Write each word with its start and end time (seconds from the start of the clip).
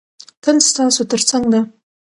تل 0.43 0.57
ستاسو 0.69 1.01
تر 1.11 1.21
څنګ 1.29 1.43
ده. 1.53 1.61